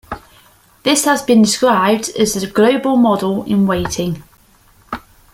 This 0.81 1.05
has 1.05 1.21
been 1.21 1.43
described 1.43 2.09
as 2.17 2.35
a 2.35 2.47
"global 2.49 2.95
model 2.95 3.43
in 3.43 3.67
waiting". 3.67 4.23